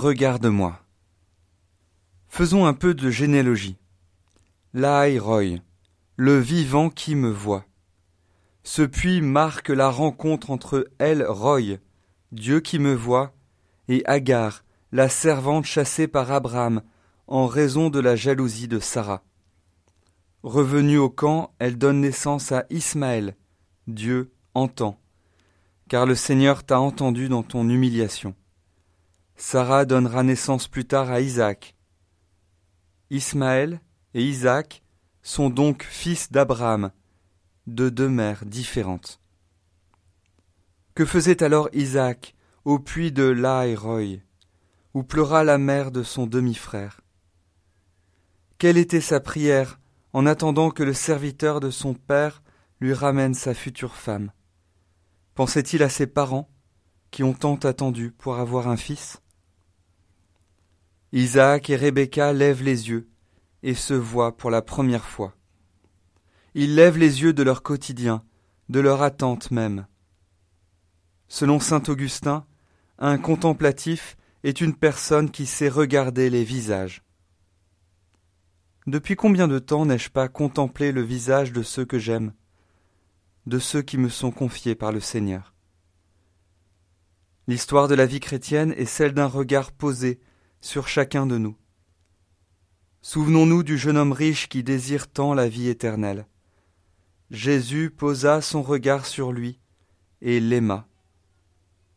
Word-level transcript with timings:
regarde-moi. 0.00 0.80
Faisons 2.28 2.64
un 2.64 2.72
peu 2.72 2.94
de 2.94 3.10
généalogie. 3.10 3.76
Lai 4.72 5.18
Roy, 5.18 5.58
le 6.16 6.38
vivant 6.38 6.88
qui 6.88 7.14
me 7.14 7.30
voit. 7.30 7.66
Ce 8.62 8.80
puits 8.80 9.20
marque 9.20 9.68
la 9.68 9.90
rencontre 9.90 10.50
entre 10.50 10.88
El 10.98 11.22
Roy, 11.26 11.78
Dieu 12.32 12.60
qui 12.60 12.78
me 12.78 12.94
voit, 12.94 13.34
et 13.88 14.02
Agar, 14.06 14.64
la 14.90 15.10
servante 15.10 15.66
chassée 15.66 16.08
par 16.08 16.32
Abraham 16.32 16.82
en 17.26 17.46
raison 17.46 17.90
de 17.90 18.00
la 18.00 18.16
jalousie 18.16 18.68
de 18.68 18.78
Sarah. 18.78 19.22
Revenue 20.42 20.98
au 20.98 21.10
camp, 21.10 21.52
elle 21.58 21.76
donne 21.76 22.00
naissance 22.00 22.52
à 22.52 22.64
Ismaël. 22.70 23.36
Dieu 23.86 24.32
entend, 24.54 24.98
car 25.88 26.06
le 26.06 26.14
Seigneur 26.14 26.64
t'a 26.64 26.80
entendu 26.80 27.28
dans 27.28 27.42
ton 27.42 27.68
humiliation. 27.68 28.34
Sarah 29.42 29.86
donnera 29.86 30.22
naissance 30.22 30.68
plus 30.68 30.84
tard 30.84 31.10
à 31.10 31.22
Isaac. 31.22 31.74
Ismaël 33.08 33.80
et 34.12 34.22
Isaac 34.22 34.82
sont 35.22 35.48
donc 35.48 35.82
fils 35.82 36.30
d'Abraham, 36.30 36.92
de 37.66 37.88
deux 37.88 38.10
mères 38.10 38.44
différentes. 38.44 39.18
Que 40.94 41.06
faisait 41.06 41.42
alors 41.42 41.70
Isaac 41.72 42.34
au 42.66 42.78
puits 42.78 43.12
de 43.12 43.24
Laïroy, 43.24 44.18
où 44.92 45.02
pleura 45.02 45.42
la 45.42 45.56
mère 45.56 45.90
de 45.90 46.02
son 46.02 46.26
demi-frère? 46.26 47.00
Quelle 48.58 48.76
était 48.76 49.00
sa 49.00 49.20
prière 49.20 49.80
en 50.12 50.26
attendant 50.26 50.70
que 50.70 50.82
le 50.82 50.92
serviteur 50.92 51.60
de 51.60 51.70
son 51.70 51.94
père 51.94 52.42
lui 52.78 52.92
ramène 52.92 53.34
sa 53.34 53.54
future 53.54 53.96
femme? 53.96 54.32
Pensait-il 55.34 55.82
à 55.82 55.88
ses 55.88 56.06
parents, 56.06 56.50
qui 57.10 57.22
ont 57.22 57.34
tant 57.34 57.56
attendu 57.56 58.12
pour 58.12 58.36
avoir 58.36 58.68
un 58.68 58.76
fils? 58.76 59.22
Isaac 61.12 61.70
et 61.70 61.76
Rebecca 61.76 62.32
lèvent 62.32 62.62
les 62.62 62.88
yeux 62.88 63.08
et 63.62 63.74
se 63.74 63.94
voient 63.94 64.36
pour 64.36 64.50
la 64.50 64.62
première 64.62 65.04
fois. 65.04 65.34
Ils 66.54 66.74
lèvent 66.76 66.98
les 66.98 67.22
yeux 67.22 67.32
de 67.32 67.42
leur 67.42 67.62
quotidien, 67.62 68.24
de 68.68 68.80
leur 68.80 69.02
attente 69.02 69.50
même. 69.50 69.86
Selon 71.28 71.58
saint 71.58 71.82
Augustin, 71.88 72.46
un 72.98 73.18
contemplatif 73.18 74.16
est 74.44 74.60
une 74.60 74.74
personne 74.74 75.30
qui 75.30 75.46
sait 75.46 75.68
regarder 75.68 76.30
les 76.30 76.44
visages. 76.44 77.02
Depuis 78.86 79.16
combien 79.16 79.48
de 79.48 79.58
temps 79.58 79.86
n'ai-je 79.86 80.10
pas 80.10 80.28
contemplé 80.28 80.92
le 80.92 81.02
visage 81.02 81.52
de 81.52 81.62
ceux 81.62 81.84
que 81.84 81.98
j'aime, 81.98 82.32
de 83.46 83.58
ceux 83.58 83.82
qui 83.82 83.98
me 83.98 84.08
sont 84.08 84.30
confiés 84.30 84.74
par 84.74 84.92
le 84.92 85.00
Seigneur? 85.00 85.54
L'histoire 87.46 87.88
de 87.88 87.94
la 87.94 88.06
vie 88.06 88.20
chrétienne 88.20 88.72
est 88.76 88.86
celle 88.86 89.12
d'un 89.12 89.26
regard 89.26 89.72
posé 89.72 90.20
sur 90.60 90.88
chacun 90.88 91.26
de 91.26 91.38
nous. 91.38 91.56
Souvenons-nous 93.02 93.62
du 93.62 93.78
jeune 93.78 93.96
homme 93.96 94.12
riche 94.12 94.48
qui 94.48 94.62
désire 94.62 95.08
tant 95.08 95.32
la 95.32 95.48
vie 95.48 95.68
éternelle. 95.68 96.26
Jésus 97.30 97.90
posa 97.90 98.42
son 98.42 98.62
regard 98.62 99.06
sur 99.06 99.32
lui 99.32 99.58
et 100.20 100.40
l'aima. 100.40 100.86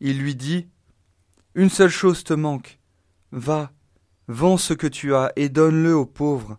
Il 0.00 0.18
lui 0.18 0.34
dit 0.34 0.68
Une 1.54 1.68
seule 1.68 1.90
chose 1.90 2.24
te 2.24 2.32
manque. 2.32 2.78
Va, 3.32 3.72
vends 4.28 4.56
ce 4.56 4.72
que 4.72 4.86
tu 4.86 5.14
as 5.14 5.32
et 5.36 5.48
donne-le 5.48 5.94
aux 5.94 6.06
pauvres. 6.06 6.58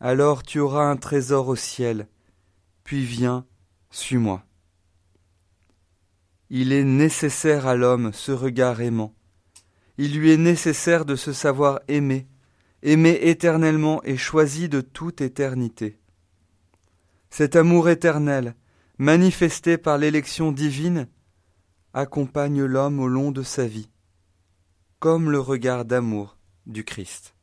Alors 0.00 0.42
tu 0.42 0.58
auras 0.58 0.84
un 0.84 0.96
trésor 0.96 1.48
au 1.48 1.56
ciel. 1.56 2.08
Puis 2.82 3.04
viens, 3.04 3.46
suis-moi. 3.90 4.44
Il 6.50 6.72
est 6.72 6.84
nécessaire 6.84 7.66
à 7.66 7.74
l'homme 7.76 8.12
ce 8.12 8.30
regard 8.30 8.82
aimant 8.82 9.14
il 9.98 10.18
lui 10.18 10.32
est 10.32 10.38
nécessaire 10.38 11.04
de 11.04 11.16
se 11.16 11.32
savoir 11.32 11.80
aimer, 11.88 12.26
aimer 12.82 13.18
éternellement 13.22 14.02
et 14.04 14.16
choisi 14.16 14.68
de 14.68 14.80
toute 14.80 15.20
éternité. 15.20 15.98
Cet 17.30 17.56
amour 17.56 17.88
éternel, 17.88 18.54
manifesté 18.98 19.78
par 19.78 19.98
l'élection 19.98 20.52
divine, 20.52 21.08
accompagne 21.92 22.64
l'homme 22.64 23.00
au 23.00 23.08
long 23.08 23.30
de 23.30 23.42
sa 23.42 23.66
vie, 23.66 23.90
comme 24.98 25.30
le 25.30 25.40
regard 25.40 25.84
d'amour 25.84 26.36
du 26.66 26.84
Christ. 26.84 27.34